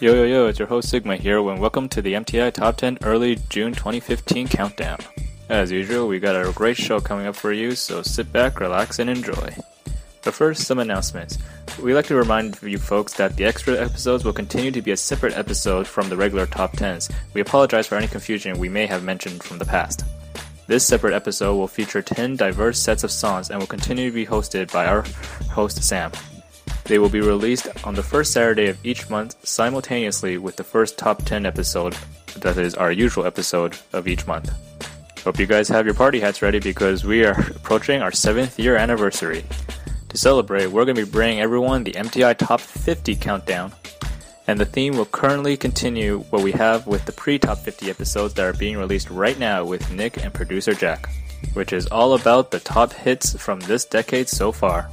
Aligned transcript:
Yo 0.00 0.12
yo 0.12 0.24
yo, 0.24 0.48
it's 0.48 0.58
your 0.58 0.66
host 0.66 0.88
Sigma 0.88 1.14
here, 1.14 1.38
and 1.38 1.60
welcome 1.60 1.88
to 1.90 2.02
the 2.02 2.14
MTI 2.14 2.52
Top 2.52 2.76
10 2.76 2.98
Early 3.04 3.36
June 3.48 3.72
2015 3.72 4.48
Countdown. 4.48 4.98
As 5.48 5.70
usual, 5.70 6.08
we 6.08 6.18
got 6.18 6.34
a 6.34 6.50
great 6.50 6.76
show 6.76 6.98
coming 6.98 7.28
up 7.28 7.36
for 7.36 7.52
you, 7.52 7.76
so 7.76 8.02
sit 8.02 8.32
back, 8.32 8.58
relax, 8.58 8.98
and 8.98 9.08
enjoy. 9.08 9.54
But 10.22 10.34
first, 10.34 10.64
some 10.64 10.80
announcements. 10.80 11.38
We 11.80 11.94
like 11.94 12.06
to 12.06 12.16
remind 12.16 12.60
you 12.60 12.76
folks 12.76 13.12
that 13.14 13.36
the 13.36 13.44
extra 13.44 13.80
episodes 13.80 14.24
will 14.24 14.32
continue 14.32 14.72
to 14.72 14.82
be 14.82 14.90
a 14.90 14.96
separate 14.96 15.34
episode 15.34 15.86
from 15.86 16.08
the 16.08 16.16
regular 16.16 16.46
top 16.46 16.72
10s. 16.72 17.14
We 17.32 17.40
apologize 17.40 17.86
for 17.86 17.94
any 17.94 18.08
confusion 18.08 18.58
we 18.58 18.68
may 18.68 18.86
have 18.86 19.04
mentioned 19.04 19.44
from 19.44 19.58
the 19.58 19.64
past. 19.64 20.04
This 20.66 20.84
separate 20.84 21.14
episode 21.14 21.54
will 21.54 21.68
feature 21.68 22.02
10 22.02 22.34
diverse 22.34 22.80
sets 22.80 23.04
of 23.04 23.12
songs 23.12 23.48
and 23.48 23.60
will 23.60 23.68
continue 23.68 24.10
to 24.10 24.14
be 24.14 24.26
hosted 24.26 24.72
by 24.72 24.86
our 24.86 25.04
host 25.50 25.84
Sam. 25.84 26.10
They 26.84 26.98
will 26.98 27.08
be 27.08 27.20
released 27.20 27.68
on 27.84 27.94
the 27.94 28.02
first 28.02 28.32
Saturday 28.32 28.66
of 28.66 28.78
each 28.84 29.08
month 29.08 29.36
simultaneously 29.46 30.36
with 30.36 30.56
the 30.56 30.64
first 30.64 30.98
top 30.98 31.24
10 31.24 31.46
episode, 31.46 31.96
that 32.36 32.58
is, 32.58 32.74
our 32.74 32.92
usual 32.92 33.24
episode 33.24 33.76
of 33.92 34.06
each 34.06 34.26
month. 34.26 34.52
Hope 35.24 35.38
you 35.38 35.46
guys 35.46 35.68
have 35.68 35.86
your 35.86 35.94
party 35.94 36.20
hats 36.20 36.42
ready 36.42 36.58
because 36.58 37.02
we 37.02 37.24
are 37.24 37.40
approaching 37.56 38.02
our 38.02 38.10
7th 38.10 38.58
year 38.58 38.76
anniversary. 38.76 39.44
To 40.10 40.18
celebrate, 40.18 40.66
we're 40.66 40.84
going 40.84 40.96
to 40.96 41.06
be 41.06 41.10
bringing 41.10 41.40
everyone 41.40 41.82
the 41.82 41.92
MTI 41.92 42.36
Top 42.36 42.60
50 42.60 43.16
countdown. 43.16 43.72
And 44.46 44.60
the 44.60 44.66
theme 44.66 44.96
will 44.96 45.06
currently 45.06 45.56
continue 45.56 46.20
what 46.28 46.42
we 46.42 46.52
have 46.52 46.86
with 46.86 47.06
the 47.06 47.12
pre 47.12 47.38
top 47.38 47.56
50 47.58 47.88
episodes 47.88 48.34
that 48.34 48.44
are 48.44 48.52
being 48.52 48.76
released 48.76 49.08
right 49.08 49.38
now 49.38 49.64
with 49.64 49.90
Nick 49.90 50.22
and 50.22 50.34
producer 50.34 50.74
Jack, 50.74 51.08
which 51.54 51.72
is 51.72 51.86
all 51.86 52.12
about 52.12 52.50
the 52.50 52.60
top 52.60 52.92
hits 52.92 53.34
from 53.42 53.58
this 53.60 53.86
decade 53.86 54.28
so 54.28 54.52
far. 54.52 54.90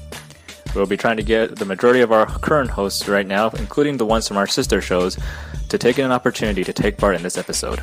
We'll 0.76 0.86
be 0.86 0.98
trying 0.98 1.18
to 1.18 1.24
get 1.24 1.58
the 1.58 1.66
majority 1.66 2.02
of 2.02 2.12
our 2.12 2.26
current 2.26 2.70
hosts 2.70 3.08
right 3.08 3.28
now, 3.28 3.50
including 3.50 3.98
the 3.98 4.06
ones 4.06 4.28
from 4.28 4.38
our 4.38 4.48
sister 4.48 4.82
shows, 4.82 5.18
to 5.70 5.78
take 5.78 5.98
an 5.98 6.12
opportunity 6.12 6.64
to 6.64 6.74
take 6.74 6.98
part 6.98 7.16
in 7.16 7.24
this 7.24 7.38
episode. 7.38 7.82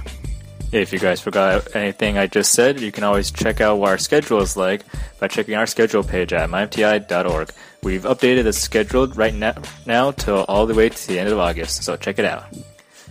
If 0.71 0.93
you 0.93 0.99
guys 0.99 1.21
forgot 1.21 1.75
anything 1.75 2.19
I 2.19 2.27
just 2.27 2.53
said, 2.53 2.81
you 2.81 2.93
can 2.93 3.03
always 3.03 3.31
check 3.31 3.63
out 3.63 3.79
what 3.79 3.89
our 3.89 3.99
schedule 3.99 4.41
is 4.43 4.57
like 4.57 4.85
by 5.19 5.29
checking 5.29 5.55
our 5.55 5.67
schedule 5.67 6.03
page 6.03 6.33
at 6.35 6.51
mymti.org. 6.51 7.51
We've 7.83 8.03
updated 8.03 8.45
the 8.45 8.53
schedule 8.53 9.07
right 9.09 9.33
now, 9.33 9.55
now 9.87 10.11
till 10.11 10.45
all 10.45 10.67
the 10.67 10.75
way 10.75 10.91
to 10.91 11.09
the 11.09 11.19
end 11.19 11.31
of 11.31 11.39
August, 11.39 11.85
so 11.85 11.97
check 11.97 12.19
it 12.19 12.27
out. 12.27 12.45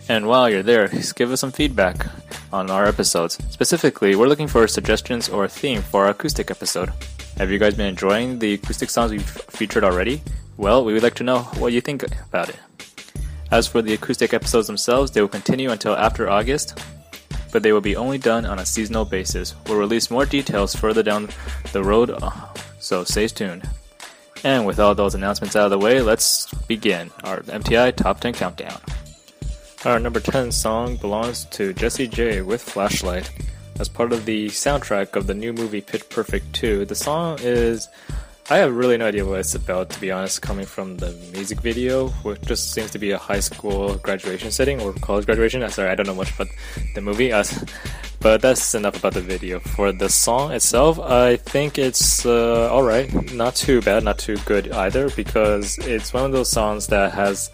And 0.08 0.28
while 0.28 0.50
you're 0.50 0.64
there, 0.64 0.88
give 1.16 1.32
us 1.32 1.42
some 1.42 1.52
feedback 1.52 2.06
on 2.54 2.70
our 2.70 2.86
episodes. 2.86 3.40
Specifically, 3.50 4.16
we're 4.16 4.28
looking 4.28 4.48
for 4.48 4.68
suggestions 4.68 5.28
or 5.28 5.46
a 5.46 5.50
theme 5.50 5.82
for 5.82 6.06
our 6.06 6.12
acoustic 6.12 6.52
episode. 6.52 6.92
Have 7.38 7.52
you 7.52 7.60
guys 7.60 7.76
been 7.76 7.86
enjoying 7.86 8.40
the 8.40 8.56
acoustic 8.56 8.90
songs 8.90 9.12
we've 9.12 9.22
featured 9.22 9.84
already? 9.84 10.24
Well, 10.58 10.84
we 10.84 10.94
would 10.94 11.04
like 11.04 11.14
to 11.16 11.24
know 11.24 11.42
what 11.60 11.72
you 11.72 11.82
think 11.82 12.02
about 12.02 12.50
it. 12.50 12.58
As 13.52 13.68
for 13.68 13.84
the 13.84 13.94
acoustic 13.94 14.34
episodes 14.34 14.66
themselves, 14.66 15.12
they 15.12 15.22
will 15.22 15.28
continue 15.28 15.70
until 15.70 15.96
after 15.96 16.28
August, 16.28 16.80
but 17.52 17.62
they 17.62 17.72
will 17.72 17.80
be 17.80 17.96
only 17.96 18.18
done 18.18 18.48
on 18.48 18.58
a 18.58 18.66
seasonal 18.66 19.06
basis. 19.06 19.54
We'll 19.68 19.78
release 19.78 20.10
more 20.10 20.26
details 20.26 20.76
further 20.76 21.04
down 21.04 21.30
the 21.74 21.84
road, 21.84 22.10
uh, 22.10 22.32
so 22.80 23.04
stay 23.04 23.28
tuned. 23.28 23.70
And 24.44 24.66
with 24.66 24.80
all 24.80 24.96
those 24.96 25.14
announcements 25.14 25.56
out 25.56 25.66
of 25.66 25.72
the 25.72 25.78
way, 25.78 26.02
let's 26.02 26.52
begin 26.64 27.12
our 27.24 27.42
MTI 27.42 27.96
Top 27.96 28.20
10 28.20 28.34
Countdown. 28.34 28.82
Our 29.86 30.00
number 30.00 30.20
10 30.20 30.52
song 30.52 30.96
belongs 30.96 31.46
to 31.52 31.72
Jessie 31.74 32.08
J 32.08 32.42
with 32.42 32.64
Flashlight. 32.64 33.32
As 33.80 33.88
part 33.88 34.12
of 34.12 34.26
the 34.26 34.48
soundtrack 34.48 35.16
of 35.16 35.28
the 35.28 35.36
new 35.36 35.54
movie 35.54 35.82
Pitch 35.82 36.10
Perfect 36.10 36.52
2, 36.54 36.86
the 36.86 36.96
song 36.96 37.38
is. 37.42 37.88
I 38.50 38.60
have 38.60 38.74
really 38.74 38.98
no 38.98 39.06
idea 39.06 39.26
what 39.26 39.42
it's 39.42 39.56
about, 39.56 39.90
to 39.90 40.00
be 40.00 40.10
honest, 40.10 40.42
coming 40.42 40.66
from 40.66 40.96
the 40.98 41.12
music 41.34 41.60
video, 41.60 42.08
which 42.24 42.42
just 42.44 42.72
seems 42.72 42.90
to 42.92 42.98
be 42.98 43.12
a 43.12 43.18
high 43.18 43.42
school 43.42 43.96
graduation 43.96 44.52
setting 44.52 44.80
or 44.80 44.94
college 44.94 45.26
graduation. 45.26 45.62
I'm 45.64 45.70
sorry, 45.70 45.90
I 45.90 45.96
don't 45.96 46.08
know 46.08 46.16
much 46.16 46.34
about 46.34 46.48
the 46.96 47.02
movie, 47.02 47.34
uh, 47.34 47.44
but 48.22 48.42
that's 48.42 48.74
enough 48.74 48.98
about 48.98 49.16
the 49.16 49.22
video. 49.22 49.60
For 49.60 49.92
the 49.92 50.08
song 50.08 50.54
itself, 50.54 50.98
I 50.98 51.36
think 51.36 51.78
it's 51.78 52.26
uh, 52.26 52.72
alright. 52.72 53.34
Not 53.34 53.56
too 53.56 53.82
bad, 53.82 54.06
not 54.06 54.18
too 54.18 54.38
good 54.46 54.72
either, 54.72 55.10
because 55.10 55.78
it's 55.80 56.14
one 56.14 56.24
of 56.24 56.32
those 56.32 56.50
songs 56.50 56.88
that 56.88 57.12
has 57.12 57.52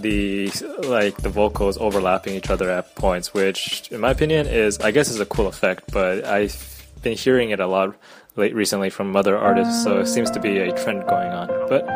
the 0.00 0.50
like 0.86 1.16
the 1.18 1.28
vocals 1.28 1.78
overlapping 1.78 2.34
each 2.34 2.50
other 2.50 2.70
at 2.70 2.94
points, 2.94 3.32
which 3.32 3.88
in 3.90 4.00
my 4.00 4.10
opinion 4.10 4.46
is 4.46 4.78
I 4.80 4.90
guess 4.90 5.08
is 5.08 5.20
a 5.20 5.26
cool 5.26 5.46
effect, 5.46 5.92
but 5.92 6.24
I've 6.24 6.86
been 7.02 7.16
hearing 7.16 7.50
it 7.50 7.60
a 7.60 7.66
lot 7.66 7.94
late 8.36 8.54
recently 8.54 8.90
from 8.90 9.14
other 9.14 9.38
artists, 9.38 9.84
so 9.84 10.00
it 10.00 10.06
seems 10.06 10.30
to 10.32 10.40
be 10.40 10.58
a 10.58 10.72
trend 10.82 11.06
going 11.06 11.30
on. 11.30 11.48
But 11.68 11.86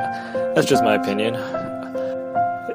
that's 0.55 0.69
just 0.69 0.85
my 0.85 0.95
opinion. 0.95 1.35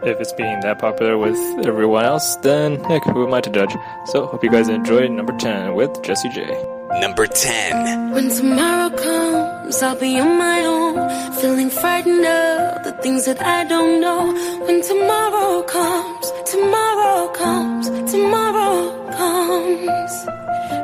If 0.06 0.20
it's 0.20 0.34
being 0.34 0.60
that 0.62 0.80
popular 0.80 1.18
with 1.18 1.38
everyone 1.66 2.04
else, 2.04 2.36
then 2.38 2.84
heck, 2.84 3.06
who 3.06 3.26
am 3.26 3.34
I 3.34 3.40
to 3.40 3.50
judge? 3.50 3.74
So 4.08 4.26
hope 4.26 4.44
you 4.44 4.52
guys 4.52 4.68
enjoyed 4.68 5.10
number 5.12 5.36
10 5.38 5.76
with 5.76 6.04
Jessie 6.04 6.30
J. 6.30 6.73
Number 7.00 7.28
10. 7.28 8.12
When 8.12 8.30
tomorrow 8.30 8.90
comes, 8.90 9.82
I'll 9.82 9.96
be 9.96 10.20
on 10.20 10.38
my 10.38 10.60
own, 10.66 10.96
feeling 11.40 11.70
frightened 11.70 12.26
of 12.26 12.84
the 12.84 12.92
things 13.02 13.26
that 13.26 13.42
I 13.42 13.64
don't 13.66 14.00
know. 14.00 14.34
When 14.66 14.82
tomorrow 14.82 15.64
comes, 15.64 16.32
tomorrow 16.46 17.28
comes, 17.30 17.90
tomorrow 18.12 19.12
comes. 19.12 20.14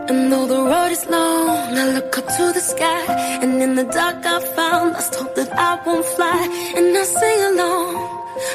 And 0.09 0.31
though 0.31 0.47
the 0.47 0.61
road 0.71 0.91
is 0.91 1.05
long, 1.07 1.49
I 1.77 1.91
look 1.93 2.17
up 2.17 2.27
to 2.37 2.51
the 2.53 2.61
sky, 2.61 3.03
and 3.41 3.61
in 3.61 3.75
the 3.75 3.85
dark 3.85 4.25
I 4.25 4.39
found 4.55 4.93
lost 4.93 5.15
hope 5.15 5.35
that 5.35 5.51
I 5.53 5.79
won't 5.85 6.05
fly. 6.05 6.41
And 6.75 6.97
I 6.97 7.03
sing 7.03 7.39
along, 7.51 7.95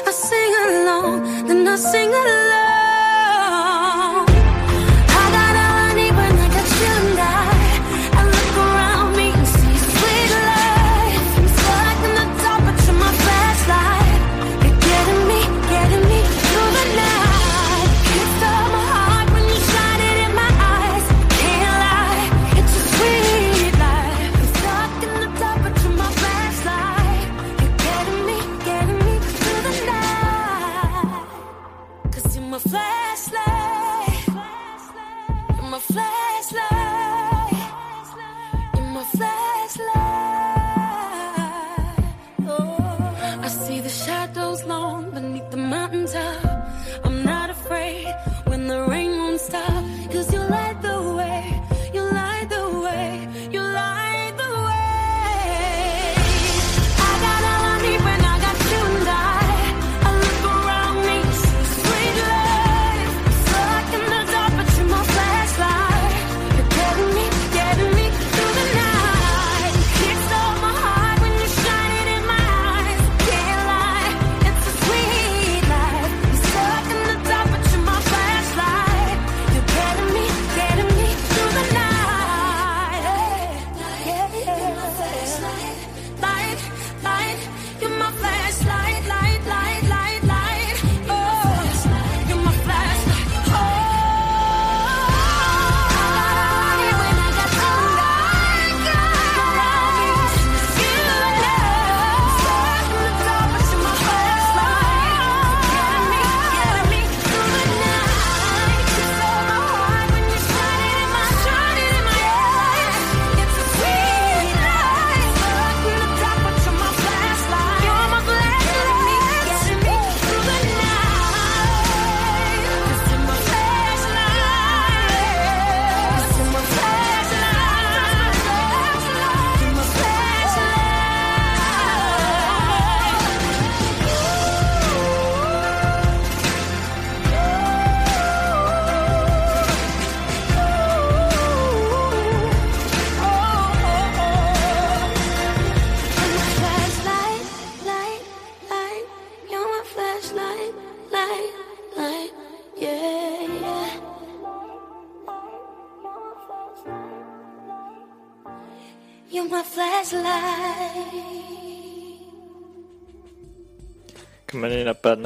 I 0.05 0.11
sing 0.11 0.51
along, 0.67 1.47
then 1.47 1.67
I 1.67 1.75
sing 1.77 2.09
along. 2.09 2.84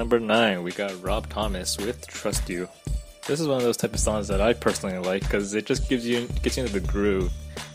Number 0.09 0.25
nine, 0.25 0.63
we 0.63 0.71
got 0.71 1.03
Rob 1.03 1.29
Thomas 1.29 1.77
with 1.77 2.07
"Trust 2.07 2.49
You." 2.49 2.67
This 3.27 3.39
is 3.39 3.47
one 3.47 3.57
of 3.57 3.63
those 3.63 3.77
type 3.77 3.93
of 3.93 3.99
songs 3.99 4.27
that 4.29 4.41
I 4.41 4.53
personally 4.53 4.97
like 4.97 5.21
because 5.21 5.53
it 5.53 5.67
just 5.67 5.87
gives 5.87 6.07
you 6.07 6.25
gets 6.41 6.57
you 6.57 6.63
into 6.63 6.79
the 6.79 6.87
groove 6.87 7.31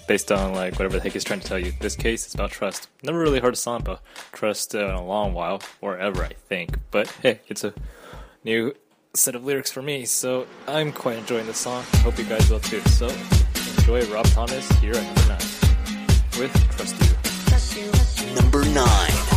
based 0.08 0.32
on 0.32 0.52
like 0.52 0.72
whatever 0.72 0.96
the 0.96 1.00
heck 1.00 1.12
he's 1.12 1.22
trying 1.22 1.38
to 1.38 1.46
tell 1.46 1.60
you. 1.60 1.72
This 1.78 1.94
case, 1.94 2.24
it's 2.24 2.34
about 2.34 2.50
trust. 2.50 2.88
Never 3.04 3.20
really 3.20 3.38
heard 3.38 3.52
a 3.52 3.56
song 3.56 3.82
about 3.82 4.00
trust 4.32 4.74
in 4.74 4.80
a 4.80 5.04
long 5.04 5.32
while, 5.32 5.62
or 5.80 5.96
ever, 5.96 6.24
I 6.24 6.32
think. 6.48 6.76
But 6.90 7.06
hey, 7.22 7.38
it's 7.46 7.62
a 7.62 7.72
new 8.42 8.74
set 9.14 9.36
of 9.36 9.44
lyrics 9.44 9.70
for 9.70 9.82
me, 9.82 10.04
so 10.04 10.48
I'm 10.66 10.90
quite 10.90 11.18
enjoying 11.18 11.46
the 11.46 11.54
song. 11.54 11.84
I 11.92 11.98
hope 11.98 12.18
you 12.18 12.24
guys 12.24 12.50
will 12.50 12.58
too. 12.58 12.80
So 12.80 13.06
enjoy 13.78 14.04
Rob 14.12 14.26
Thomas 14.26 14.68
here 14.80 14.94
at 14.94 15.04
number 15.04 15.28
nine 15.28 15.38
with 16.36 16.52
Trust 16.76 17.00
you, 17.00 17.14
trust 17.46 17.76
you. 18.26 18.34
Number 18.34 18.64
9. 18.64 19.33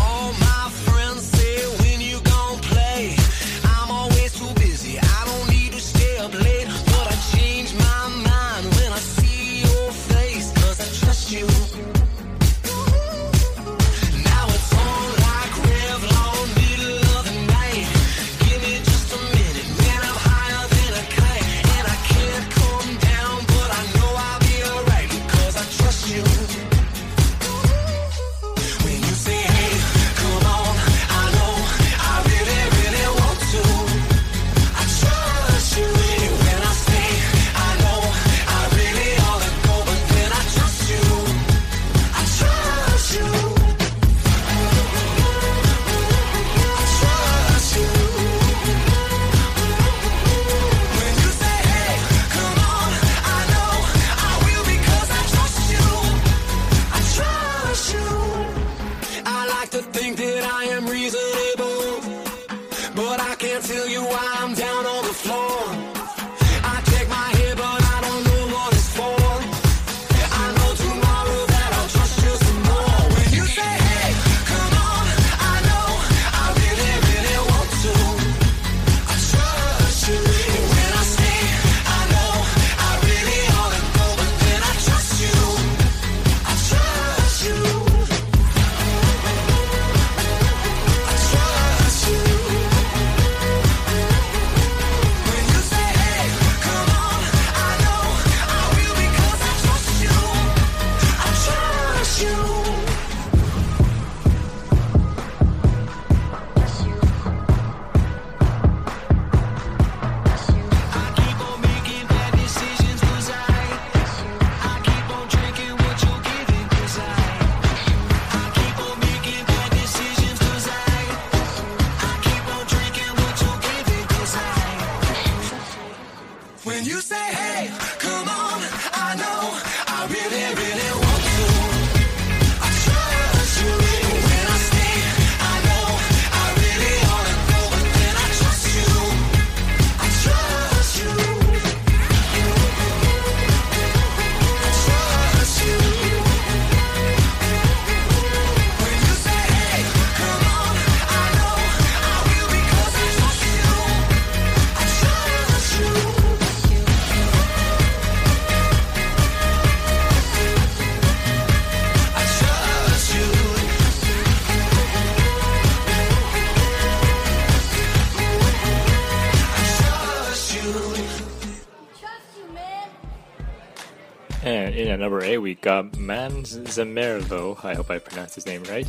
Number 175.08 175.24
eight, 175.24 175.38
we 175.38 175.56
got 175.56 175.98
Man 175.98 176.44
Zamerlo. 176.44 177.64
I 177.64 177.76
hope 177.76 177.90
I 177.90 177.98
pronounced 177.98 178.36
his 178.36 178.46
name 178.46 178.62
right. 178.64 178.86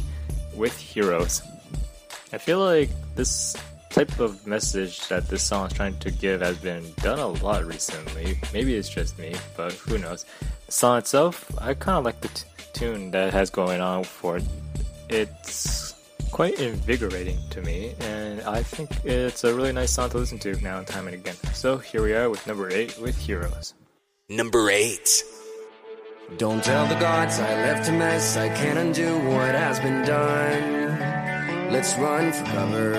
With 0.53 0.77
Heroes. 0.77 1.43
I 2.33 2.39
feel 2.39 2.59
like 2.59 2.91
this 3.15 3.55
type 3.91 4.19
of 4.19 4.45
message 4.45 5.07
that 5.07 5.29
this 5.29 5.45
song 5.45 5.69
is 5.69 5.73
trying 5.75 5.97
to 6.01 6.11
give 6.11 6.41
has 6.41 6.59
been 6.59 6.85
done 7.03 7.21
a 7.21 7.29
lot 7.29 7.65
recently. 7.65 8.37
Maybe 8.53 8.75
it's 8.75 8.89
just 8.89 9.17
me, 9.17 9.37
but 9.57 9.73
who 9.75 9.97
knows. 9.97 10.27
The 10.67 10.73
song 10.73 10.99
itself, 10.99 11.49
I 11.57 11.75
kind 11.75 11.99
of 11.99 12.05
like 12.05 12.21
the 12.21 12.29
t- 12.29 12.45
tune 12.73 13.13
that 13.13 13.33
has 13.33 13.49
going 13.49 13.81
on 13.81 14.03
for 14.03 14.39
it. 14.39 14.45
It's 15.09 15.95
quite 16.33 16.59
invigorating 16.59 17.39
to 17.51 17.63
me, 17.63 17.95
and 18.01 18.41
I 18.43 18.65
think 18.65 18.91
it's 19.05 19.45
a 19.45 19.55
really 19.55 19.71
nice 19.71 19.93
song 19.93 20.11
to 20.11 20.19
listen 20.19 20.41
to 20.41 20.61
now 20.63 20.79
and 20.79 20.87
time 20.87 21.07
and 21.07 21.15
again. 21.15 21.37
So 21.55 21.79
here 21.79 22.03
we 22.03 22.13
are 22.13 22.29
with 22.29 22.45
number 22.45 22.69
eight 22.73 23.01
with 23.01 23.17
Heroes. 23.17 23.75
Number 24.29 24.69
8. 24.69 25.25
Don't 26.37 26.62
tell 26.62 26.87
the 26.87 26.94
gods 26.97 27.38
I 27.40 27.54
left 27.54 27.88
a 27.88 27.92
mess. 27.92 28.37
I 28.37 28.50
can't 28.50 28.78
undo 28.78 29.16
what 29.30 29.54
has 29.54 29.80
been 29.80 30.04
done. 30.04 31.73
Let's 31.73 31.97
run 31.97 32.30
for 32.32 32.44
cover. 32.44 32.92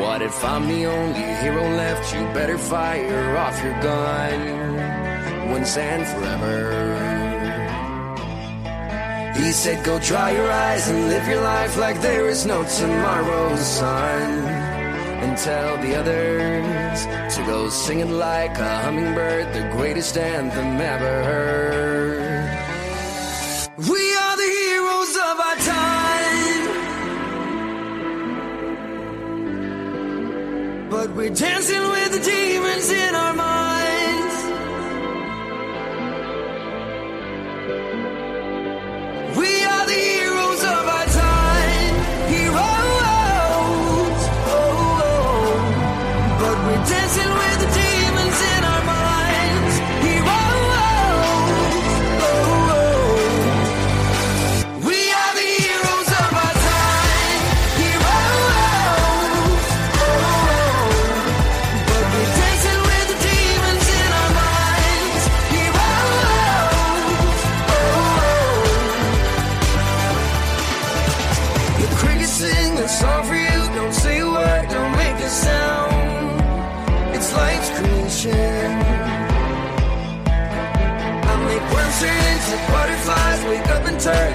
What 0.00 0.22
if 0.22 0.44
I'm 0.44 0.68
the 0.68 0.86
only 0.86 1.26
hero 1.42 1.68
left? 1.76 2.14
You 2.14 2.20
better 2.32 2.56
fire 2.56 3.36
off 3.36 3.60
your 3.64 3.82
gun 3.82 5.50
once 5.50 5.76
and 5.76 6.06
forever. 6.06 6.54
He 9.34 9.50
said, 9.50 9.84
Go 9.84 9.98
dry 9.98 10.30
your 10.30 10.50
eyes 10.50 10.88
and 10.88 11.08
live 11.08 11.26
your 11.26 11.42
life 11.42 11.76
like 11.76 12.00
there 12.00 12.28
is 12.28 12.46
no 12.46 12.62
tomorrow, 12.62 13.56
son. 13.56 14.67
And 15.20 15.36
tell 15.36 15.76
the 15.78 15.96
others 15.96 17.06
to 17.34 17.42
go 17.44 17.68
singing 17.68 18.12
like 18.12 18.56
a 18.58 18.78
hummingbird, 18.82 19.52
the 19.52 19.68
greatest 19.76 20.16
anthem 20.16 20.80
ever 20.80 21.24
heard. 21.24 22.58
We 23.76 24.16
are 24.16 24.36
the 24.36 24.50
heroes 24.62 25.16
of 25.28 25.40
our 25.48 25.56
time. 25.74 26.66
But 30.90 31.08
we're 31.16 31.34
dancing 31.34 31.82
with 31.90 32.12
the 32.12 32.20
demons 32.20 32.90
in 32.90 33.14
our 33.14 33.34
minds. 33.34 33.67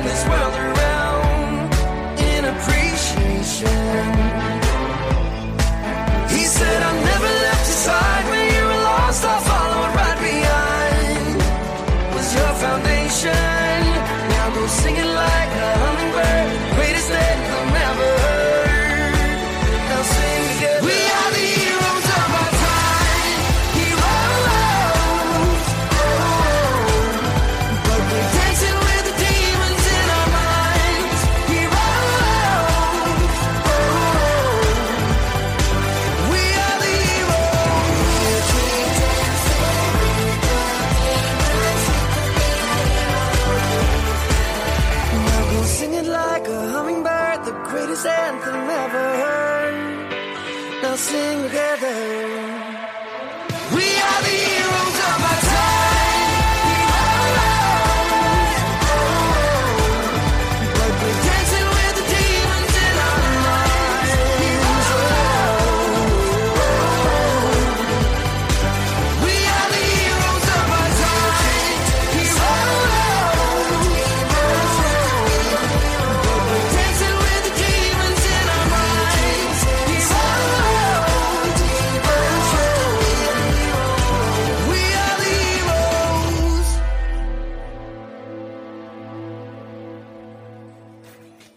This 0.04 0.28
world 0.28 0.43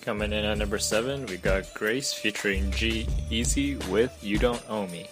Coming 0.07 0.33
in 0.33 0.45
at 0.45 0.59
number 0.59 0.79
seven, 0.79 1.27
we 1.27 1.37
got 1.37 1.65
Grace 1.75 2.13
featuring 2.13 2.71
G 2.71 3.09
Easy 3.29 3.75
with 3.91 4.17
You 4.23 4.39
Don't 4.39 4.63
Own 4.71 4.89
Me. 4.93 5.09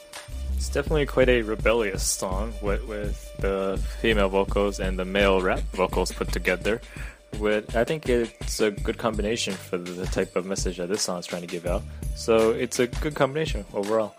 It's 0.54 0.68
definitely 0.68 1.04
quite 1.04 1.28
a 1.28 1.42
rebellious 1.42 2.04
song 2.04 2.54
with, 2.62 2.86
with 2.86 3.36
the 3.38 3.82
female 4.00 4.28
vocals 4.28 4.78
and 4.78 4.96
the 4.96 5.04
male 5.04 5.40
rap 5.40 5.62
vocals 5.72 6.12
put 6.12 6.30
together. 6.30 6.80
With 7.40 7.74
I 7.74 7.82
think 7.82 8.08
it's 8.08 8.60
a 8.60 8.70
good 8.70 8.96
combination 8.96 9.54
for 9.54 9.78
the, 9.78 10.06
type 10.06 10.36
of 10.36 10.46
message 10.46 10.76
that 10.76 10.90
this 10.90 11.02
song 11.02 11.18
is 11.18 11.26
trying 11.26 11.42
to 11.42 11.48
give 11.48 11.66
out. 11.66 11.82
So 12.14 12.52
it's 12.52 12.78
a 12.78 12.86
good 12.86 13.16
combination 13.16 13.64
overall. 13.74 14.14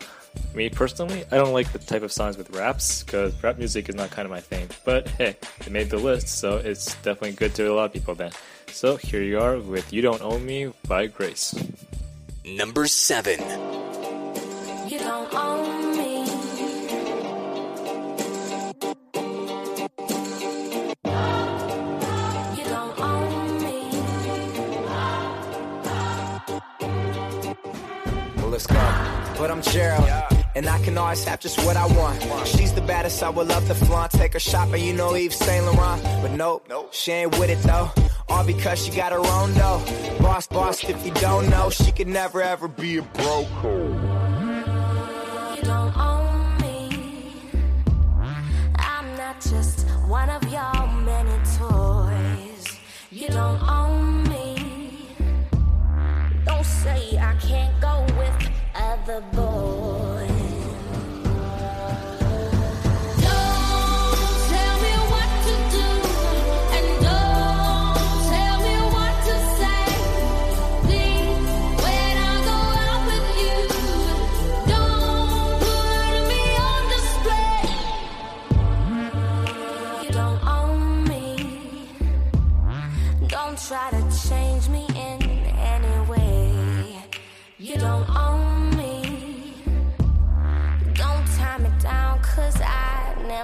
Me 0.54 0.70
personally, 0.70 1.24
I 1.32 1.38
don't 1.38 1.54
like 1.54 1.72
the 1.72 1.80
type 1.80 2.04
of 2.04 2.12
songs 2.12 2.38
with 2.38 2.50
raps 2.50 3.02
because 3.02 3.42
rap 3.42 3.58
music 3.58 3.88
is 3.88 3.96
not 3.96 4.12
kind 4.12 4.26
of 4.26 4.30
my 4.30 4.42
thing. 4.42 4.68
But 4.84 5.08
hey, 5.08 5.38
it 5.62 5.72
made 5.72 5.90
the 5.90 6.00
list, 6.00 6.28
so 6.28 6.58
it's 6.58 6.96
definitely 6.96 7.32
good 7.32 7.56
to 7.56 7.72
a 7.72 7.74
lot 7.74 7.86
of 7.86 7.94
people 7.94 8.14
then. 8.14 8.34
So 8.76 8.98
here 8.98 9.24
you 9.24 9.40
are 9.40 9.58
with 9.58 9.94
You 9.94 10.02
Don't 10.02 10.22
Own 10.22 10.46
Me 10.46 10.70
by 10.86 11.08
Grace. 11.08 11.56
Number 12.44 12.88
7. 12.88 13.40
You 14.90 15.00
don't 15.00 15.34
own 15.34 15.98
me. 15.98 16.26
You 22.52 22.66
don't 22.66 23.00
own 23.00 23.64
me. 23.64 23.90
Well, 28.36 28.50
let's 28.50 28.68
go. 28.68 28.76
But 29.40 29.52
I'm 29.52 29.62
Gerald. 29.62 30.10
And 30.54 30.68
I 30.68 30.80
can 30.84 30.98
always 30.98 31.24
have 31.24 31.40
just 31.40 31.66
what 31.66 31.78
I 31.78 31.88
want. 31.96 32.22
She's 32.46 32.74
the 32.74 32.82
baddest, 32.82 33.24
I 33.24 33.30
would 33.30 33.48
love 33.48 33.66
to 33.68 33.76
flaunt. 33.76 34.12
Take 34.12 34.34
her 34.34 34.40
shopping, 34.40 34.84
you 34.84 34.92
know 34.92 35.16
Yves 35.16 35.38
Saint 35.38 35.66
Laurent. 35.66 36.04
But 36.22 36.32
nope, 36.32 36.68
she 36.92 37.14
ain't 37.14 37.40
with 37.40 37.50
it 37.50 37.64
though. 37.64 37.90
All 38.28 38.44
because 38.44 38.84
she 38.84 38.92
got 38.92 39.12
her 39.12 39.20
own 39.20 39.54
dough. 39.54 39.84
Boss, 40.20 40.48
boss, 40.48 40.84
if 40.84 41.06
you 41.06 41.12
don't 41.14 41.50
know, 41.50 41.70
she 41.70 41.92
could 41.92 42.08
never 42.08 42.42
ever 42.42 42.68
be 42.68 42.98
a 42.98 43.02
broke. 43.02 43.48
You 45.56 45.62
don't 45.64 45.96
own 45.98 46.58
me. 46.62 46.90
I'm 48.78 49.16
not 49.18 49.40
just 49.42 49.88
one 50.08 50.30
of 50.30 50.44
your 50.44 50.88
many 51.04 51.38
toys. 51.58 52.80
You 53.12 53.28
don't 53.30 53.62
own 53.62 54.15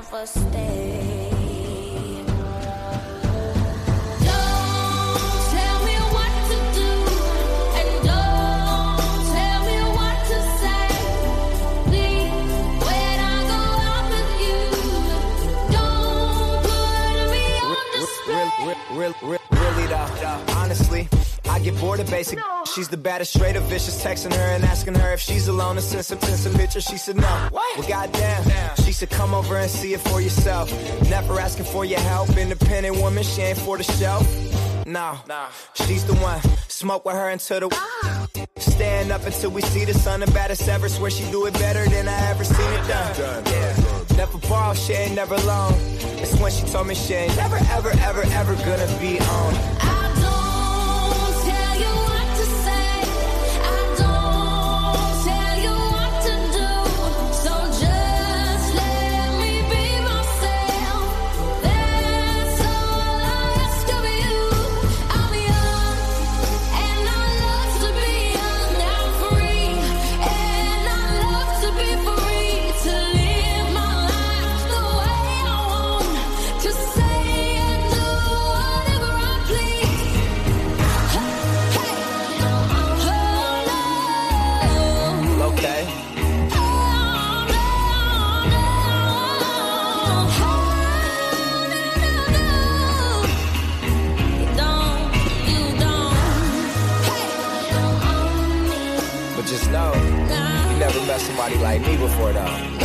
on 0.01 0.07
display. 17.93 18.49
Real, 18.65 18.75
real, 18.91 19.13
real, 19.21 19.39
really 19.51 19.87
though, 19.87 20.07
honestly, 20.55 21.07
I 21.10 21.10
get 21.63 21.79
bored 21.79 21.99
of 21.99 22.09
basic. 22.09 22.39
She's 22.73 22.87
the 22.87 22.97
baddest, 22.97 23.33
straight 23.33 23.55
up 23.55 23.63
vicious. 23.63 24.03
Texting 24.03 24.33
her 24.33 24.55
and 24.55 24.63
asking 24.63 24.95
her 24.95 25.13
if 25.13 25.19
she's 25.19 25.47
alone 25.47 25.77
and 25.77 25.85
send 25.85 26.05
some, 26.05 26.19
send 26.19 26.39
some 26.39 26.53
pictures. 26.53 26.85
She 26.85 26.97
said 26.97 27.15
no. 27.15 27.49
Well, 27.51 27.87
goddamn. 27.87 28.43
She 28.83 28.91
said 28.91 29.09
come 29.09 29.33
over 29.33 29.57
and 29.57 29.69
see 29.69 29.93
it 29.93 30.01
for 30.01 30.21
yourself. 30.21 30.71
Never 31.09 31.39
asking 31.39 31.65
for 31.65 31.85
your 31.85 31.99
help. 31.99 32.35
Independent 32.37 32.97
woman, 32.97 33.23
she 33.23 33.41
ain't 33.41 33.57
for 33.57 33.77
the 33.77 33.83
show. 33.83 34.21
No, 34.85 35.17
she's 35.75 36.05
the 36.05 36.15
one. 36.15 36.41
Smoke 36.67 37.05
with 37.05 37.15
her 37.15 37.29
until 37.29 37.59
the. 37.61 37.69
Ah. 37.71 38.27
Stand 38.57 39.11
up 39.11 39.25
until 39.25 39.51
we 39.51 39.61
see 39.61 39.85
the 39.85 39.93
sun. 39.93 40.21
The 40.21 40.31
baddest 40.31 40.67
ever. 40.67 40.89
Swear 40.89 41.11
she 41.11 41.29
do 41.31 41.45
it 41.45 41.53
better 41.53 41.87
than 41.89 42.07
I 42.07 42.29
ever 42.29 42.43
seen 42.43 42.71
it 42.73 42.87
done. 42.87 43.43
Yeah. 43.45 43.91
Never 44.17 44.37
borrow, 44.49 44.73
she 44.73 44.93
ain't 44.93 45.15
never 45.15 45.35
alone. 45.35 45.73
It's 46.21 46.39
when 46.39 46.51
she 46.51 46.65
told 46.67 46.87
me 46.87 46.95
she 46.95 47.13
ain't 47.13 47.35
never, 47.37 47.57
ever, 47.71 47.89
ever, 48.01 48.23
ever 48.23 48.55
gonna 48.55 48.99
be 48.99 49.19
on. 49.19 49.53
I 49.81 50.00
somebody 101.81 101.97
me 101.97 102.07
before, 102.07 102.33
though. 102.33 102.77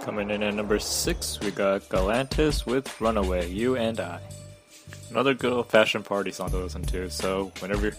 Coming 0.00 0.30
in 0.30 0.42
at 0.44 0.54
number 0.54 0.78
six, 0.78 1.40
we 1.40 1.50
got 1.50 1.82
Galantis 1.82 2.64
with 2.64 3.00
Runaway, 3.00 3.50
You 3.50 3.76
and 3.76 3.98
I. 3.98 4.20
Another 5.10 5.34
good 5.34 5.52
old 5.52 5.68
fashioned 5.68 6.04
party 6.04 6.30
song 6.30 6.50
to 6.50 6.58
listen 6.58 6.82
to, 6.84 7.10
so 7.10 7.52
whenever 7.58 7.92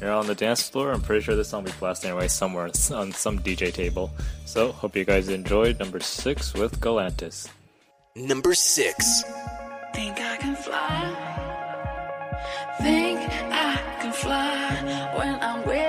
you're 0.00 0.12
on 0.12 0.26
the 0.26 0.34
dance 0.34 0.68
floor, 0.68 0.92
I'm 0.92 1.00
pretty 1.02 1.22
sure 1.22 1.36
this 1.36 1.48
song 1.48 1.64
will 1.64 1.72
be 1.72 1.78
blasting 1.78 2.10
away 2.10 2.28
somewhere 2.28 2.64
on 2.64 2.72
some 3.12 3.38
DJ 3.38 3.72
table. 3.72 4.10
So, 4.44 4.72
hope 4.72 4.96
you 4.96 5.04
guys 5.04 5.28
enjoyed 5.28 5.78
number 5.78 6.00
six 6.00 6.54
with 6.54 6.80
Galantis. 6.80 7.48
Number 8.16 8.54
6. 8.54 9.24
Think 9.92 10.20
I 10.20 10.36
can 10.36 10.54
fly. 10.54 11.00
Think 12.80 13.18
I 13.18 13.76
can 14.00 14.12
fly 14.12 15.10
when 15.18 15.34
I'm 15.40 15.66
with 15.66 15.83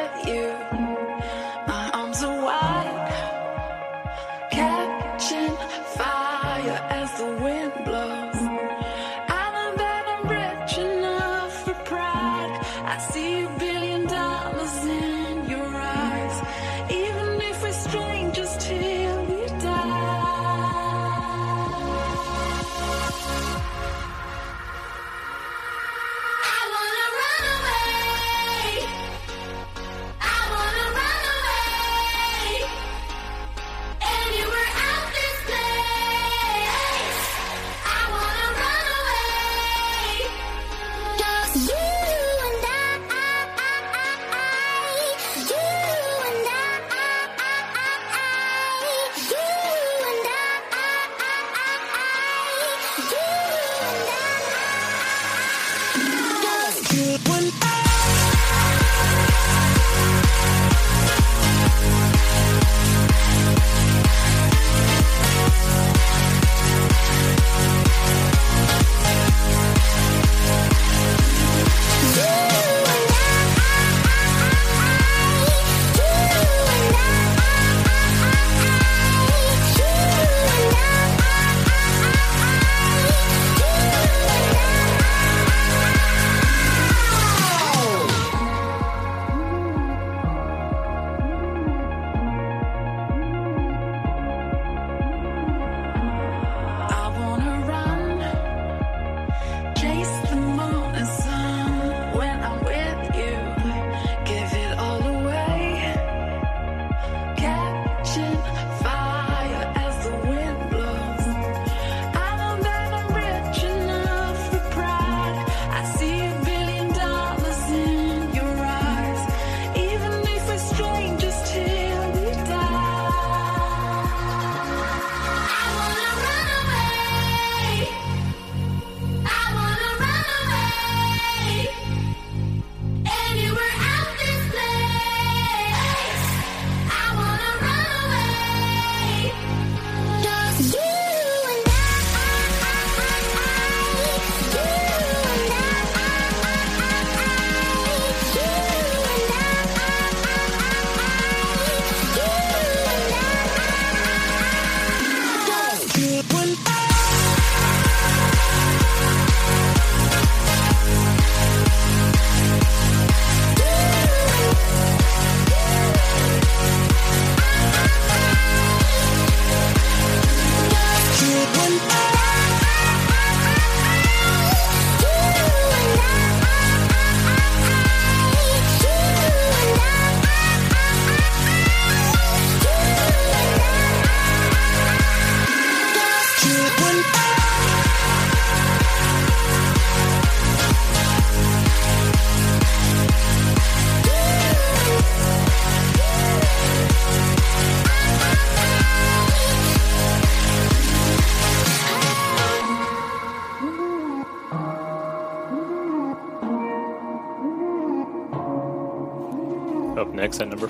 I. 56.95 57.51
I 57.61 57.74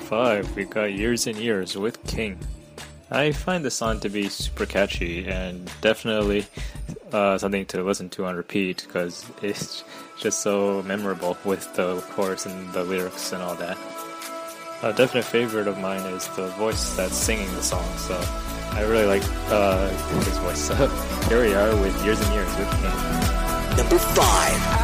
5, 0.06 0.54
we 0.54 0.64
got 0.64 0.92
Years 0.92 1.26
and 1.26 1.36
Years 1.36 1.76
with 1.76 2.00
King. 2.06 2.38
I 3.10 3.32
find 3.32 3.64
the 3.64 3.72
song 3.72 3.98
to 4.00 4.08
be 4.08 4.28
super 4.28 4.64
catchy 4.64 5.26
and 5.26 5.68
definitely 5.80 6.46
uh, 7.12 7.38
something 7.38 7.66
to 7.66 7.82
listen 7.82 8.08
to 8.10 8.24
on 8.26 8.36
repeat 8.36 8.84
because 8.86 9.26
it's 9.42 9.82
just 10.20 10.42
so 10.42 10.80
memorable 10.84 11.36
with 11.44 11.74
the 11.74 12.00
chorus 12.12 12.46
and 12.46 12.72
the 12.72 12.84
lyrics 12.84 13.32
and 13.32 13.42
all 13.42 13.56
that. 13.56 13.76
A 14.84 14.92
definite 14.92 15.24
favorite 15.24 15.66
of 15.66 15.76
mine 15.78 16.02
is 16.14 16.28
the 16.36 16.46
voice 16.50 16.94
that's 16.94 17.16
singing 17.16 17.52
the 17.56 17.62
song, 17.62 17.86
so 17.98 18.14
I 18.74 18.82
really 18.82 19.06
like 19.06 19.24
uh, 19.48 19.88
his 20.20 20.38
voice. 20.38 20.60
So 20.60 20.74
here 21.28 21.42
we 21.42 21.52
are 21.52 21.74
with 21.80 22.04
Years 22.04 22.20
and 22.20 22.32
Years 22.32 22.56
with 22.56 22.70
King. 22.70 23.76
Number 23.76 23.98
5. 23.98 24.76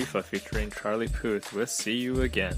Khalifa 0.00 0.22
featuring 0.22 0.70
Charlie 0.70 1.08
Puth 1.08 1.52
with 1.52 1.68
"See 1.68 1.92
You 1.92 2.22
Again." 2.22 2.56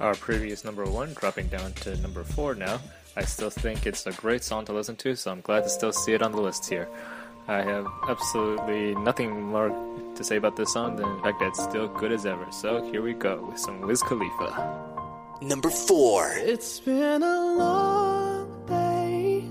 Our 0.00 0.16
previous 0.16 0.64
number 0.64 0.84
one 0.84 1.14
dropping 1.14 1.46
down 1.46 1.72
to 1.84 1.96
number 1.98 2.24
four 2.24 2.56
now. 2.56 2.80
I 3.14 3.22
still 3.22 3.48
think 3.48 3.86
it's 3.86 4.08
a 4.08 4.12
great 4.12 4.42
song 4.42 4.64
to 4.64 4.72
listen 4.72 4.96
to, 4.96 5.14
so 5.14 5.30
I'm 5.30 5.40
glad 5.40 5.62
to 5.62 5.68
still 5.68 5.92
see 5.92 6.14
it 6.14 6.20
on 6.20 6.32
the 6.32 6.40
list 6.40 6.68
here. 6.68 6.88
I 7.46 7.62
have 7.62 7.86
absolutely 8.08 8.96
nothing 8.96 9.40
more 9.40 9.70
to 10.16 10.24
say 10.24 10.34
about 10.34 10.56
this 10.56 10.72
song 10.72 10.96
than 10.96 11.14
the 11.14 11.22
fact 11.22 11.38
that 11.38 11.50
it's 11.50 11.62
still 11.62 11.86
good 11.86 12.10
as 12.10 12.26
ever. 12.26 12.50
So 12.50 12.82
here 12.90 13.02
we 13.02 13.14
go 13.14 13.46
with 13.48 13.60
some 13.60 13.82
Wiz 13.82 14.02
Khalifa. 14.02 14.50
Number 15.42 15.70
4. 15.70 16.32
It's 16.38 16.80
been 16.80 17.22
a 17.22 17.54
long 17.56 18.66
day 18.66 19.44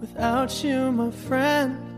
without 0.00 0.64
you, 0.64 0.92
my 0.92 1.10
friend. 1.10 1.97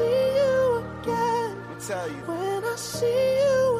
I 0.00 0.06
see 0.06 0.36
you 0.36 0.84
again. 1.02 1.56
When 2.26 2.64
I 2.64 2.76
see 2.76 3.06
you 3.06 3.78
again. 3.78 3.79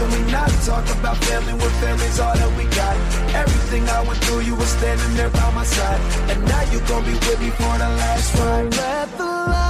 Can 0.00 0.10
we 0.12 0.32
not 0.32 0.48
talk 0.64 0.88
about 0.98 1.18
family 1.24 1.52
when 1.52 1.70
family's 1.72 2.18
all 2.18 2.34
that 2.34 2.56
we 2.56 2.64
got? 2.74 2.96
Everything 3.34 3.86
I 3.86 4.00
went 4.00 4.18
through, 4.24 4.40
you 4.40 4.54
were 4.56 4.64
standing 4.64 5.14
there 5.14 5.28
by 5.28 5.50
my 5.52 5.62
side. 5.62 6.00
And 6.30 6.42
now 6.46 6.62
you 6.72 6.80
gon' 6.88 7.04
be 7.04 7.12
with 7.12 7.38
me 7.38 7.50
for 7.50 7.74
the 7.76 7.90
last 8.00 8.34
ride. 8.38 8.74
Let 8.76 9.18
the 9.18 9.24
light 9.24 9.69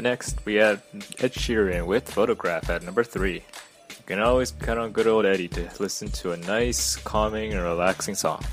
next, 0.00 0.44
we 0.44 0.54
had 0.54 0.82
Ed 1.18 1.32
Sheeran 1.32 1.86
with 1.86 2.10
Photograph 2.10 2.70
at 2.70 2.82
number 2.82 3.04
three. 3.04 3.42
You 3.90 4.04
can 4.06 4.20
always 4.20 4.52
count 4.52 4.78
on 4.78 4.92
good 4.92 5.06
old 5.06 5.26
Eddie 5.26 5.48
to 5.48 5.70
listen 5.78 6.08
to 6.12 6.32
a 6.32 6.36
nice, 6.36 6.96
calming, 6.96 7.52
and 7.52 7.62
relaxing 7.62 8.14
song. 8.14 8.44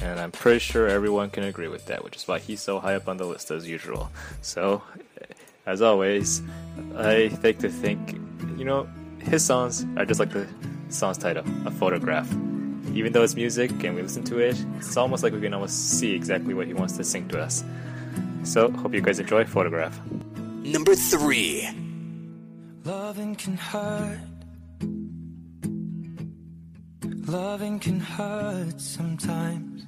And 0.00 0.18
I'm 0.20 0.32
pretty 0.32 0.58
sure 0.58 0.88
everyone 0.88 1.30
can 1.30 1.44
agree 1.44 1.68
with 1.68 1.86
that, 1.86 2.04
which 2.04 2.16
is 2.16 2.26
why 2.26 2.38
he's 2.38 2.60
so 2.60 2.80
high 2.80 2.94
up 2.94 3.08
on 3.08 3.16
the 3.16 3.24
list 3.24 3.50
as 3.50 3.68
usual. 3.68 4.10
So, 4.40 4.82
as 5.66 5.82
always, 5.82 6.42
I 6.96 7.28
think 7.28 7.58
to 7.60 7.68
think, 7.68 8.18
you 8.56 8.64
know, 8.64 8.88
his 9.18 9.44
songs 9.44 9.86
are 9.96 10.04
just 10.04 10.20
like 10.20 10.30
the 10.30 10.46
song's 10.88 11.18
title, 11.18 11.44
a 11.64 11.70
photograph. 11.70 12.30
Even 12.92 13.12
though 13.12 13.22
it's 13.22 13.34
music 13.34 13.70
and 13.84 13.94
we 13.94 14.02
listen 14.02 14.24
to 14.24 14.38
it, 14.38 14.62
it's 14.76 14.96
almost 14.96 15.22
like 15.22 15.32
we 15.32 15.40
can 15.40 15.54
almost 15.54 15.98
see 15.98 16.14
exactly 16.14 16.52
what 16.54 16.66
he 16.66 16.74
wants 16.74 16.96
to 16.96 17.04
sing 17.04 17.28
to 17.28 17.40
us. 17.40 17.64
So, 18.44 18.70
hope 18.72 18.92
you 18.92 19.00
guys 19.00 19.20
enjoy 19.20 19.44
Photograph. 19.44 19.98
Number 20.64 20.94
three. 20.94 21.68
Loving 22.84 23.34
can 23.34 23.56
hurt. 23.56 24.20
Loving 27.26 27.80
can 27.80 27.98
hurt 27.98 28.80
sometimes. 28.80 29.82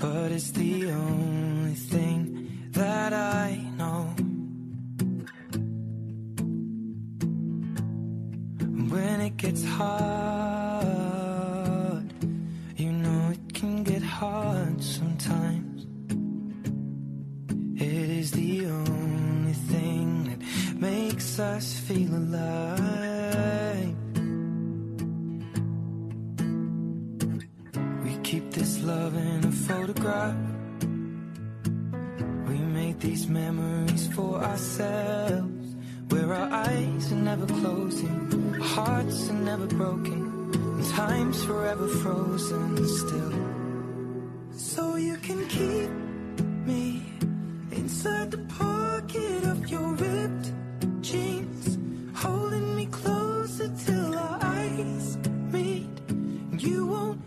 But 0.00 0.30
it's 0.30 0.52
the 0.52 0.92
only 0.92 1.74
thing 1.74 2.70
that 2.70 3.12
I 3.12 3.58
know. 3.76 4.14
When 8.88 9.20
it 9.20 9.36
gets 9.36 9.64
hard, 9.64 10.86
you 12.76 12.92
know 12.92 13.30
it 13.30 13.52
can 13.52 13.82
get 13.82 14.02
hard 14.02 14.80
sometimes. 14.80 15.65
Us 21.38 21.78
feel 21.80 22.14
alive. 22.14 23.96
We 28.04 28.16
keep 28.22 28.50
this 28.52 28.82
love 28.82 29.16
in 29.16 29.44
a 29.44 29.52
photograph. 29.52 30.36
We 32.48 32.58
made 32.58 33.00
these 33.00 33.28
memories 33.28 34.06
for 34.14 34.42
ourselves. 34.42 35.76
Where 36.08 36.32
our 36.32 36.50
eyes 36.52 37.12
are 37.12 37.16
never 37.16 37.46
closing, 37.46 38.54
hearts 38.60 39.28
are 39.28 39.40
never 39.50 39.66
broken, 39.66 40.50
and 40.54 40.86
time's 40.90 41.44
forever 41.44 41.88
frozen 41.88 42.86
still. 42.88 43.32
So 44.52 44.96
you 44.96 45.16
can 45.16 45.46
keep 45.48 45.90
me 46.66 47.02
inside 47.72 48.30
the 48.30 48.38
pocket 48.58 49.44
of 49.44 49.68
your 49.68 49.88
ripped 49.94 50.52
jeans, 51.06 51.78
holding 52.16 52.74
me 52.74 52.86
closer 52.86 53.70
till 53.84 54.18
our 54.18 54.38
eyes 54.42 55.16
meet. 55.52 55.86
You 56.58 56.86
won't 56.86 57.20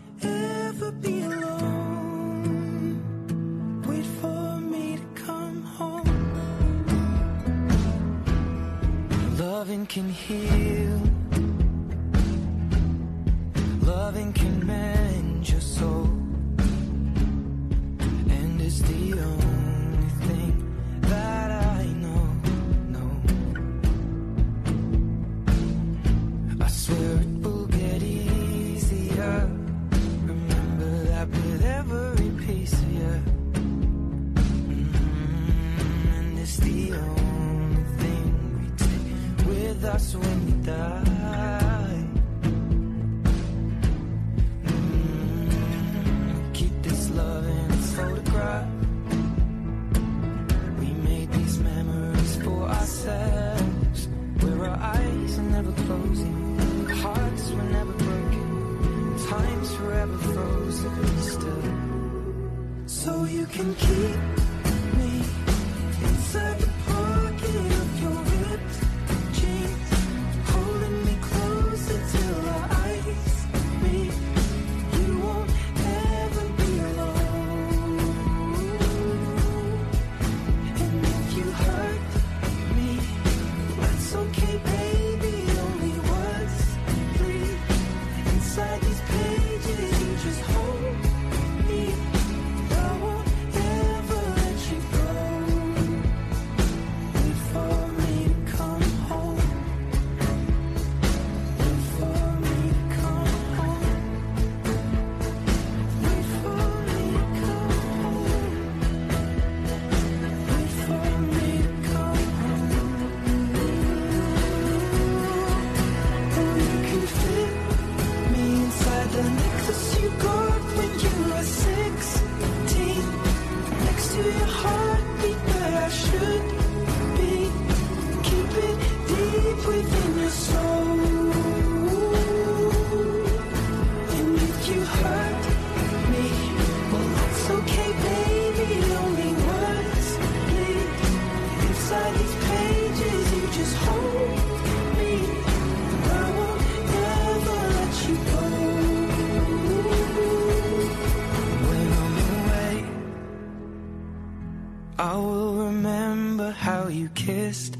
I 155.50 155.52
will 155.52 155.64
remember 155.64 156.52
how 156.52 156.86
you 156.86 157.08
kissed 157.08 157.76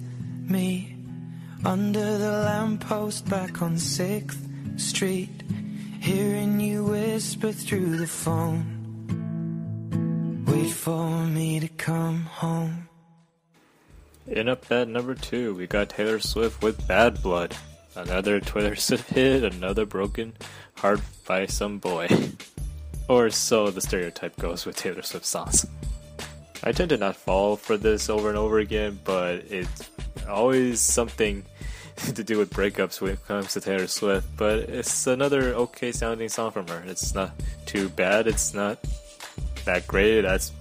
me 0.48 0.96
under 1.64 2.18
the 2.18 2.32
lamppost 2.32 3.28
back 3.30 3.62
on 3.62 3.76
6th 3.76 4.80
Street, 4.80 5.44
hearing 6.00 6.58
you 6.58 6.82
whisper 6.86 7.52
through 7.52 7.98
the 7.98 8.08
phone. 8.08 8.64
Wait 10.48 10.72
for 10.72 11.24
me 11.26 11.60
to 11.60 11.68
come 11.68 12.24
home. 12.24 12.88
In 14.26 14.48
up 14.48 14.68
at 14.72 14.88
number 14.88 15.14
two, 15.14 15.54
we 15.54 15.68
got 15.68 15.90
Taylor 15.90 16.18
Swift 16.18 16.60
with 16.64 16.88
Bad 16.88 17.22
Blood. 17.22 17.54
Another 17.94 18.42
Swift 18.74 19.10
hit, 19.10 19.44
another 19.54 19.86
broken 19.86 20.32
heart 20.74 21.02
by 21.24 21.46
some 21.46 21.78
boy. 21.78 22.08
or 23.08 23.30
so 23.30 23.70
the 23.70 23.80
stereotype 23.80 24.34
goes 24.38 24.66
with 24.66 24.74
Taylor 24.74 25.02
Swift 25.02 25.24
songs. 25.24 25.66
I 26.62 26.72
tend 26.72 26.90
to 26.90 26.96
not 26.96 27.16
fall 27.16 27.56
for 27.56 27.76
this 27.76 28.10
over 28.10 28.28
and 28.28 28.36
over 28.36 28.58
again, 28.58 28.98
but 29.04 29.44
it's 29.50 29.90
always 30.28 30.80
something 30.80 31.44
to 31.96 32.24
do 32.24 32.38
with 32.38 32.50
breakups 32.50 33.00
when 33.00 33.12
it 33.12 33.26
comes 33.26 33.54
to 33.54 33.60
Taylor 33.60 33.86
Swift. 33.86 34.28
But 34.36 34.60
it's 34.60 35.06
another 35.06 35.54
okay 35.54 35.92
sounding 35.92 36.28
song 36.28 36.50
from 36.50 36.68
her. 36.68 36.82
It's 36.86 37.14
not 37.14 37.32
too 37.66 37.88
bad, 37.88 38.26
it's 38.26 38.54
not 38.54 38.78
that 39.64 39.86
great. 39.86 40.22
That's 40.22 40.52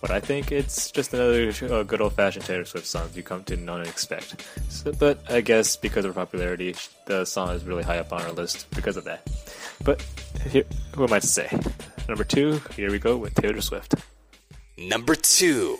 but 0.00 0.10
I 0.10 0.20
think 0.20 0.52
it's 0.52 0.90
just 0.90 1.14
another 1.14 1.52
uh, 1.68 1.82
good 1.82 2.00
old 2.00 2.12
fashioned 2.12 2.44
Taylor 2.44 2.64
Swift 2.64 2.86
song 2.86 3.08
you 3.14 3.22
come 3.22 3.42
to 3.44 3.56
know 3.56 3.76
and 3.76 3.88
expect. 3.88 4.46
So, 4.68 4.92
but 4.92 5.18
I 5.30 5.40
guess 5.40 5.76
because 5.76 6.04
of 6.04 6.14
her 6.14 6.20
popularity, 6.20 6.76
the 7.06 7.24
song 7.24 7.50
is 7.50 7.64
really 7.64 7.82
high 7.82 7.98
up 7.98 8.12
on 8.12 8.22
our 8.22 8.32
list 8.32 8.68
because 8.70 8.96
of 8.96 9.04
that. 9.04 9.28
But 9.84 10.04
here, 10.48 10.64
who 10.94 11.04
am 11.04 11.12
I 11.12 11.20
to 11.20 11.26
say? 11.26 11.50
Number 12.08 12.24
two, 12.24 12.60
here 12.76 12.90
we 12.90 12.98
go 12.98 13.16
with 13.16 13.34
Taylor 13.34 13.60
Swift. 13.60 13.94
Number 14.78 15.14
two. 15.14 15.78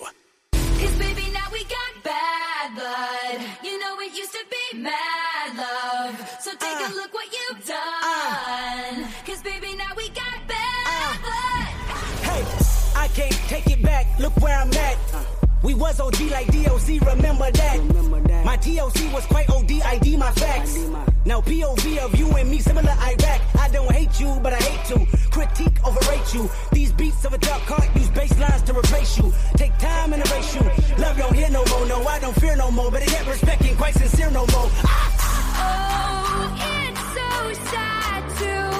Cause 0.52 0.96
baby, 0.98 1.28
now 1.32 1.48
we 1.52 1.64
got 1.64 2.02
bad 2.02 2.74
blood. 2.74 3.46
You 3.62 3.78
know 3.78 3.98
it 4.00 4.16
used 4.16 4.32
to 4.32 4.44
be 4.50 4.78
mad 4.78 5.56
love. 5.56 6.38
So 6.40 6.52
take 6.52 6.62
Uh. 6.80 6.90
a 6.90 6.94
look 6.94 7.12
what 7.12 7.26
you've 7.26 7.64
done. 7.66 9.08
Cause 9.26 9.42
baby, 9.42 9.74
now 9.76 9.92
we 9.96 10.08
got 10.10 10.36
bad 10.48 11.20
blood. 11.20 11.72
Hey, 12.24 12.44
I 12.96 13.08
can't 13.08 13.32
take 13.48 13.66
it 13.70 13.82
back. 13.82 14.06
Look 14.18 14.34
where 14.40 14.58
I'm 14.58 14.72
at. 14.72 14.96
We 15.66 15.74
was 15.74 15.98
OG 15.98 16.20
like 16.30 16.46
DOC, 16.46 17.00
remember 17.04 17.50
that. 17.50 18.42
My 18.44 18.56
TOC 18.56 19.12
was 19.12 19.26
quite 19.26 19.50
OD, 19.50 19.82
ID 19.82 20.16
my 20.16 20.30
facts. 20.30 20.76
Now 21.24 21.40
POV 21.40 21.98
of 21.98 22.14
you 22.14 22.30
and 22.36 22.48
me, 22.48 22.60
similar 22.60 22.92
Iraq. 22.92 23.40
I 23.58 23.68
don't 23.72 23.90
hate 23.90 24.20
you, 24.20 24.38
but 24.44 24.52
I 24.52 24.58
hate 24.58 24.84
to 24.94 25.04
critique, 25.32 25.84
overrate 25.84 26.32
you. 26.32 26.48
These 26.70 26.92
beats 26.92 27.24
of 27.24 27.32
a 27.32 27.38
dark 27.38 27.62
heart 27.62 27.88
use 27.96 28.08
bass 28.10 28.38
lines 28.38 28.62
to 28.62 28.78
replace 28.78 29.18
you. 29.18 29.32
Take 29.56 29.76
time 29.78 30.12
and 30.12 30.24
erase 30.24 30.54
you. 30.54 30.62
Love 30.98 31.18
don't 31.18 31.34
hear 31.34 31.50
no 31.50 31.64
more, 31.64 31.84
no, 31.86 32.06
I 32.06 32.20
don't 32.20 32.36
fear 32.36 32.54
no 32.54 32.70
more. 32.70 32.92
But 32.92 33.02
it 33.02 33.12
ain't 33.12 33.26
respect 33.26 33.64
ain't 33.64 33.76
quite 33.76 33.94
sincere 33.94 34.30
no 34.30 34.46
more. 34.46 34.70
Oh, 35.58 36.54
it's 36.86 37.00
so 37.18 37.64
sad 37.72 38.22
to 38.38 38.75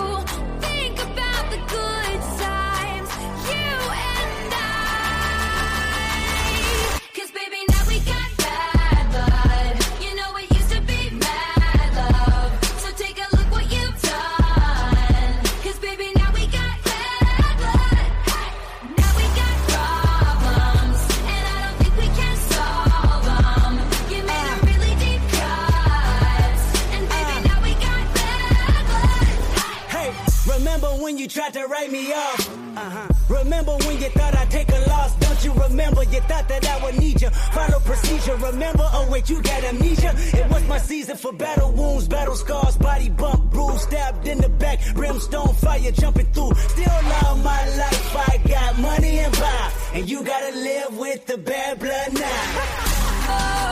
you 31.27 31.31
tried 31.31 31.53
to 31.53 31.66
write 31.66 31.91
me 31.91 32.12
off? 32.12 32.49
Uh-huh. 32.77 33.09
Remember 33.41 33.72
when 33.87 34.01
you 34.01 34.09
thought 34.11 34.37
I'd 34.37 34.49
take 34.49 34.68
a 34.68 34.79
loss? 34.89 35.12
Don't 35.16 35.45
you 35.45 35.53
remember? 35.55 36.05
You 36.05 36.20
thought 36.20 36.49
that 36.49 36.64
I 36.64 36.85
would 36.85 36.99
need 37.01 37.20
you. 37.20 37.31
Follow 37.31 37.81
procedure. 37.81 38.37
Remember? 38.37 38.89
Oh 38.93 39.09
wait, 39.11 39.29
you 39.29 39.43
got 39.43 39.64
amnesia. 39.64 40.14
It 40.16 40.49
was 40.49 40.62
my 40.68 40.79
season 40.79 41.16
for 41.16 41.33
battle 41.33 41.72
wounds, 41.72 42.07
battle 42.07 42.37
scars, 42.37 42.77
body 42.77 43.09
bump, 43.09 43.51
bruise, 43.51 43.83
stabbed 43.83 44.29
in 44.29 44.39
the 44.39 44.49
back, 44.49 44.79
brimstone 44.95 45.53
fire 45.55 45.91
jumping 45.91 46.27
through. 46.27 46.55
Still 46.55 46.99
love 47.11 47.43
my 47.43 47.62
life. 47.77 48.16
I 48.31 48.41
got 48.47 48.79
money 48.79 49.18
and 49.18 49.35
power, 49.35 49.72
and 49.95 50.09
you 50.09 50.22
gotta 50.22 50.57
live 50.57 50.97
with 50.97 51.27
the 51.27 51.39
bad 51.39 51.81
blood 51.81 52.12
now. 52.14 53.62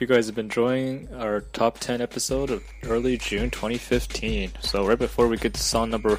you 0.00 0.06
guys 0.06 0.26
have 0.26 0.34
been 0.34 0.46
enjoying 0.46 1.08
our 1.16 1.42
top 1.52 1.78
10 1.78 2.00
episode 2.00 2.50
of 2.50 2.64
early 2.84 3.18
June 3.18 3.50
2015. 3.50 4.52
So, 4.60 4.86
right 4.86 4.98
before 4.98 5.28
we 5.28 5.36
get 5.36 5.52
to 5.54 5.60
song 5.60 5.90
number 5.90 6.18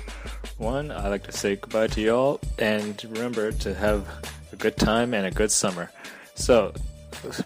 one, 0.57 0.91
I'd 0.91 1.09
like 1.09 1.23
to 1.23 1.31
say 1.31 1.55
goodbye 1.55 1.87
to 1.87 2.01
y'all 2.01 2.39
and 2.59 3.03
remember 3.09 3.51
to 3.51 3.73
have 3.73 4.07
a 4.51 4.55
good 4.55 4.77
time 4.77 5.13
and 5.15 5.25
a 5.25 5.31
good 5.31 5.51
summer. 5.51 5.89
So, 6.35 6.73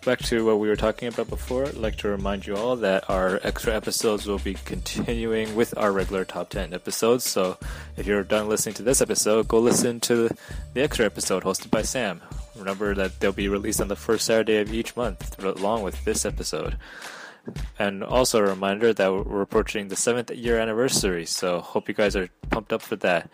back 0.04 0.20
to 0.24 0.46
what 0.46 0.60
we 0.60 0.68
were 0.68 0.76
talking 0.76 1.08
about 1.08 1.30
before, 1.30 1.66
I'd 1.68 1.76
like 1.76 1.96
to 1.98 2.10
remind 2.10 2.46
you 2.46 2.58
all 2.58 2.76
that 2.78 3.10
our 3.10 3.40
extra 3.44 3.74
episodes 3.74 4.28
will 4.28 4.40
be 4.40 4.56
continuing 4.66 5.56
with 5.56 5.78
our 5.78 5.92
regular 5.92 6.26
top 6.26 6.50
10 6.50 6.74
episodes. 6.74 7.24
So, 7.24 7.58
if 7.96 8.06
you're 8.06 8.24
done 8.24 8.50
listening 8.50 8.76
to 8.76 8.84
this 8.84 9.00
episode, 9.00 9.48
go 9.48 9.60
listen 9.60 10.02
to 10.02 10.30
the 10.74 10.82
extra 10.84 11.06
episode 11.06 11.44
hosted 11.44 11.72
by 11.72 11.84
Sam. 11.84 12.22
Remember 12.58 12.94
that 12.96 13.20
they'll 13.20 13.32
be 13.32 13.50
released 13.50 13.82
on 13.82 13.88
the 13.88 13.96
first 13.96 14.26
Saturday 14.26 14.58
of 14.58 14.74
each 14.74 14.96
month, 14.96 15.38
along 15.44 15.84
with 15.84 16.04
this 16.06 16.26
episode. 16.26 16.78
And 17.78 18.04
also 18.04 18.40
a 18.40 18.44
reminder 18.44 18.94
that 18.94 19.12
we're 19.14 19.42
approaching 19.42 19.88
the 19.88 19.96
seventh 19.96 20.32
year 20.32 20.60
anniversary, 20.60 21.26
so 21.26 21.60
hope 21.62 21.88
you 21.88 21.94
guys 21.94 22.16
are 22.16 22.30
pumped 22.50 22.74
up 22.74 22.82
for 22.82 22.96
that. 22.98 23.30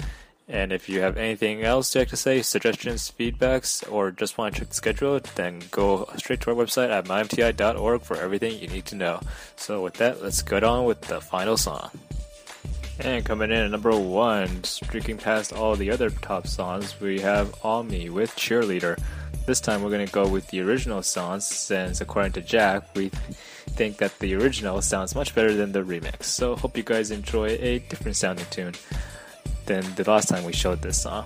And 0.48 0.74
if 0.74 0.90
you 0.90 1.00
have 1.00 1.16
anything 1.16 1.64
else 1.64 1.96
you'd 1.96 2.02
like 2.02 2.10
to 2.10 2.18
say, 2.18 2.42
suggestions, 2.42 3.10
feedbacks, 3.18 3.90
or 3.90 4.12
just 4.12 4.38
want 4.38 4.56
to 4.56 4.62
check 4.62 4.70
the 4.70 4.76
schedule, 4.76 5.20
then 5.36 5.62
go 5.72 6.10
straight 6.18 6.42
to 6.42 6.50
our 6.50 6.56
website 6.56 6.90
at 6.90 7.06
mymti.org 7.06 8.02
for 8.02 8.18
everything 8.18 8.60
you 8.60 8.68
need 8.68 8.86
to 8.88 8.96
know. 8.96 9.22
So 9.56 9.82
with 9.82 9.94
that, 9.96 10.22
let's 10.22 10.42
get 10.42 10.66
on 10.66 10.84
with 10.84 11.02
the 11.02 11.22
final 11.22 11.56
song. 11.56 11.92
And 13.04 13.26
coming 13.26 13.50
in 13.50 13.58
at 13.58 13.72
number 13.72 13.98
one, 13.98 14.64
streaking 14.64 15.18
past 15.18 15.54
all 15.54 15.76
the 15.76 15.90
other 15.90 16.12
top 16.12 16.46
songs, 16.46 17.00
we 17.02 17.20
have 17.22 17.56
OMI 17.64 18.12
with 18.12 18.36
Cheerleader. 18.36 19.02
This 19.48 19.60
time 19.60 19.82
we're 19.82 19.90
going 19.90 20.06
to 20.06 20.14
go 20.14 20.28
with 20.28 20.48
the 20.50 20.62
original 20.62 21.02
songs 21.02 21.48
since, 21.48 22.00
according 22.00 22.34
to 22.34 22.42
Jack, 22.42 22.96
we 22.96 23.10
think 23.10 23.98
that 23.98 24.20
the 24.20 24.36
original 24.36 24.84
sounds 24.84 25.16
much 25.16 25.34
better 25.34 25.56
than 25.56 25.72
the 25.72 25.82
remix. 25.82 26.26
So, 26.26 26.56
hope 26.56 26.78
you 26.78 26.84
guys 26.84 27.10
enjoy 27.10 27.58
a 27.60 27.80
different 27.80 28.18
sounding 28.18 28.46
tune 28.52 28.76
than 29.66 29.84
the 29.96 30.04
last 30.08 30.30
time 30.30 30.44
we 30.44 30.54
showed 30.54 30.84
this 30.84 31.02
song. 31.02 31.26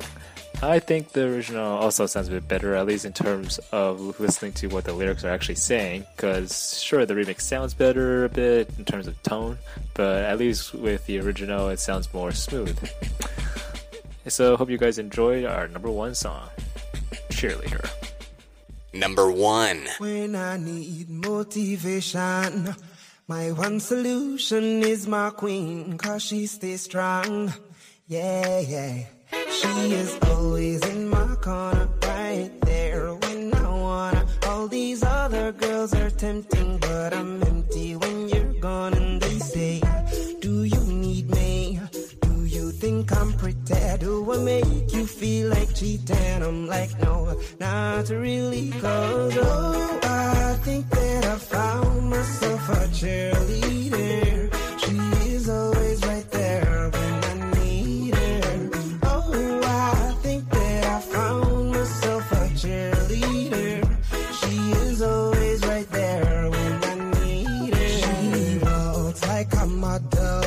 I 0.62 0.80
think 0.80 1.10
the 1.12 1.26
original 1.28 1.78
also 1.78 2.06
sounds 2.06 2.28
a 2.28 2.32
bit 2.32 2.47
better, 2.47 2.76
at 2.76 2.86
least 2.86 3.06
in 3.06 3.14
terms 3.14 3.60
of 3.72 4.20
listening 4.20 4.53
to 4.53 4.68
what 4.68 4.86
the 4.86 4.93
lyrics 4.93 5.24
are 5.24 5.30
actually 5.30 5.56
saying. 5.56 6.06
Because, 6.16 6.82
sure, 6.82 7.06
the 7.06 7.14
remix 7.14 7.41
sounds 7.41 7.74
better 7.74 8.26
a 8.26 8.30
bit 8.30 8.70
in 8.78 8.86
terms 8.86 9.08
of 9.08 9.22
tone, 9.24 9.58
but 9.93 10.24
at 10.24 10.38
least 10.38 10.74
with 10.74 11.06
the 11.06 11.20
original, 11.20 11.70
it 11.70 11.80
sounds 11.80 12.14
more 12.14 12.32
smooth. 12.32 12.78
So, 14.28 14.58
hope 14.58 14.72
you 14.72 14.80
guys 14.80 14.97
enjoyed 14.97 15.45
our 15.45 15.68
number 15.68 15.91
one 15.91 16.16
song, 16.16 16.49
Cheerleader. 17.30 17.88
Number 18.91 19.30
1. 19.30 19.88
When 19.99 20.36
I 20.36 20.58
need 20.58 21.12
motivation, 21.12 22.76
my 23.28 23.51
one 23.51 23.80
solution 23.80 24.82
is 24.82 25.06
my 25.06 25.30
queen, 25.30 25.99
cause 25.99 26.24
she 26.24 26.47
stays 26.47 26.82
strong. 26.82 27.53
Yeah, 28.08 28.62
yeah. 28.62 29.03
She 29.60 29.93
is 29.93 30.18
always 30.30 30.82
in 30.89 31.10
my 31.10 31.36
corner, 31.41 31.88
right 32.03 32.51
there 32.62 33.14
when 33.16 33.53
I 33.53 33.70
wanna. 33.70 34.26
All 34.47 34.68
these 34.68 35.03
other 35.03 35.51
girls 35.51 35.93
are 35.95 36.10
tempting, 36.10 36.78
but 36.80 37.14
I'm 37.14 37.41
empty 37.43 37.95
when 37.95 38.30
you're 38.30 38.53
gone. 38.60 38.93
And 38.93 39.22
they 39.22 39.39
say, 39.39 39.82
Do 40.41 40.64
you 40.64 40.82
need 41.06 41.30
me? 41.32 41.80
Do 42.22 42.45
you 42.45 42.72
think 42.72 43.12
I'm 43.16 43.34
pretty? 43.34 43.56
Do 43.99 44.32
I 44.34 44.38
make 44.38 44.93
you 44.93 45.08
feel 45.08 45.49
like 45.49 45.74
cheating? 45.74 46.43
I'm 46.43 46.68
like, 46.68 46.91
no, 47.01 47.39
not 47.60 48.10
really. 48.10 48.72
Cause, 48.72 49.38
oh, 49.38 49.99
I 50.03 50.58
think 50.64 50.89
that 50.89 51.26
I 51.26 51.36
found 51.38 52.10
myself 52.10 52.70
a 52.70 52.88
cheerleader. 52.99 54.64
Like 69.36 69.54
a 69.56 69.66
model. 69.66 70.44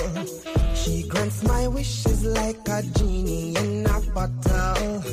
She 0.75 1.07
grants 1.09 1.43
my 1.43 1.69
wishes 1.69 2.25
like 2.25 2.67
a 2.77 2.81
genie 2.97 3.55
in 3.55 3.85
a 3.85 3.99
bottle. 4.15 5.05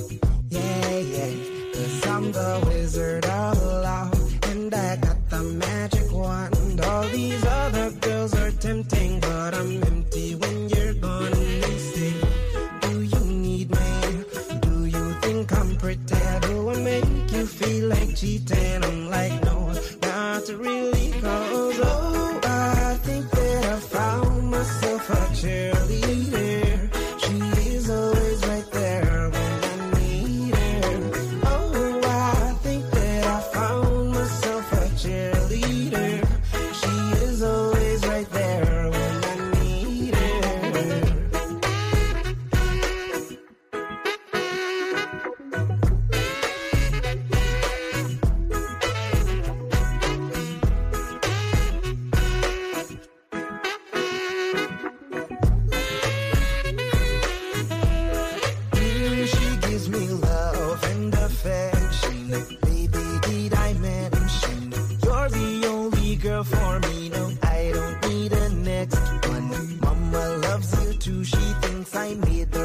Yeah, 0.49 0.99
yeah. 1.13 1.33
Cause 1.73 2.07
I'm 2.07 2.31
the 2.31 2.51
wizard 2.67 3.25
of 3.25 3.61
love. 3.87 4.45
And 4.51 4.73
I 4.73 4.95
got 4.95 5.19
the 5.29 5.41
magic 5.65 6.09
wand. 6.09 6.79
All 6.89 7.07
these 7.17 7.43
other 7.45 7.91
girls 8.05 8.33
are 8.41 8.51
tempting, 8.51 9.19
but 9.19 9.53
I'm 9.53 9.83
empty 9.83 10.35
when 10.35 10.69
you're 10.69 10.93
gone. 10.93 11.37
They 11.63 11.77
say, 11.91 12.13
Do 12.83 13.01
you 13.13 13.23
need 13.47 13.67
me? 13.79 13.91
Do 14.67 14.85
you 14.85 15.05
think 15.23 15.51
I'm 15.59 15.75
pretty? 15.75 16.21
Do 16.47 16.69
I 16.69 16.75
make 16.91 17.31
you 17.35 17.45
feel 17.45 17.89
like 17.89 18.15
cheating? 18.15 18.83
I'm 18.87 19.09
like, 19.09 19.35
no, 19.43 19.57
not 20.01 20.47
really. 20.63 20.94
I 71.97 72.13
made 72.15 72.51
the 72.51 72.64